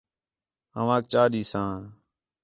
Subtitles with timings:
[0.79, 1.75] اوانک چا ݙیساں